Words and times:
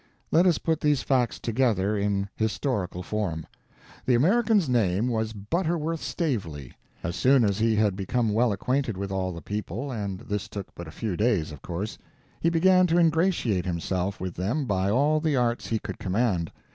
Let 0.31 0.47
us 0.47 0.57
put 0.57 0.81
these 0.81 1.03
facts 1.03 1.37
together 1.39 1.95
in 1.95 2.27
historical 2.35 3.03
form. 3.03 3.45
The 4.07 4.15
American's 4.15 4.67
name 4.67 5.07
was 5.09 5.31
Butterworth 5.31 6.01
Stavely. 6.01 6.73
As 7.03 7.15
soon 7.15 7.43
as 7.43 7.59
he 7.59 7.75
had 7.75 7.95
become 7.95 8.29
well 8.33 8.51
acquainted 8.51 8.97
with 8.97 9.11
all 9.11 9.31
the 9.31 9.43
people 9.43 9.91
and 9.91 10.21
this 10.21 10.47
took 10.49 10.73
but 10.73 10.87
a 10.87 10.91
few 10.91 11.15
days, 11.15 11.51
of 11.51 11.61
course 11.61 11.99
he 12.39 12.49
began 12.49 12.87
to 12.87 12.97
ingratiate 12.97 13.67
himself 13.67 14.19
with 14.19 14.33
them 14.33 14.65
by 14.65 14.89
all 14.89 15.19
the 15.19 15.35
arts 15.35 15.67
he 15.67 15.77
could 15.77 15.99
command. 15.99 16.51